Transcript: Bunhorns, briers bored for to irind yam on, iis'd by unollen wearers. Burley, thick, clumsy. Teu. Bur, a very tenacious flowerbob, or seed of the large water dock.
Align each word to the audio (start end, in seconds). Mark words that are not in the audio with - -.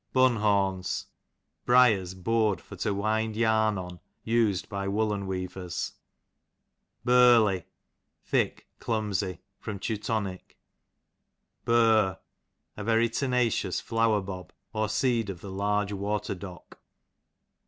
Bunhorns, 0.15 1.05
briers 1.63 2.15
bored 2.15 2.59
for 2.59 2.75
to 2.77 2.89
irind 2.91 3.35
yam 3.35 3.77
on, 3.77 3.99
iis'd 4.25 4.67
by 4.67 4.85
unollen 4.87 5.27
wearers. 5.27 5.91
Burley, 7.05 7.65
thick, 8.23 8.65
clumsy. 8.79 9.41
Teu. 9.63 9.99
Bur, 11.65 12.17
a 12.75 12.83
very 12.83 13.09
tenacious 13.09 13.79
flowerbob, 13.79 14.49
or 14.73 14.89
seed 14.89 15.29
of 15.29 15.41
the 15.41 15.51
large 15.51 15.93
water 15.93 16.33
dock. 16.33 16.79